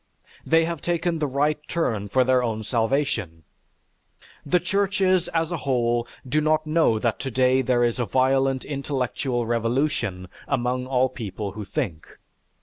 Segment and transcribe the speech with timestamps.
[0.43, 3.43] They have taken the right turn for their own salvation.
[4.43, 9.45] The churches as a whole do not know that today there is a violent intellectual
[9.45, 12.17] revolution among all people who think.